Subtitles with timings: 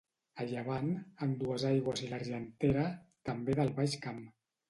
[0.43, 0.87] A llevant,
[1.25, 2.87] amb Duesaigües i l'Argentera,
[3.31, 4.21] també del Baix Camp.